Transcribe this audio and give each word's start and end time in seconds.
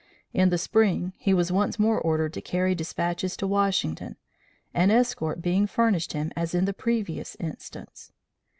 In 0.33 0.49
the 0.49 0.57
spring, 0.57 1.13
he 1.15 1.31
was 1.31 1.51
once 1.51 1.77
more 1.77 2.01
ordered 2.01 2.33
to 2.33 2.41
carry 2.41 2.73
despatches 2.73 3.37
to 3.37 3.45
Washington, 3.45 4.15
an 4.73 4.89
escort 4.89 5.43
being 5.43 5.67
furnished 5.67 6.13
him 6.13 6.31
as 6.35 6.55
in 6.55 6.65
the 6.65 6.73
previous 6.73 7.35
instance. 7.39 8.11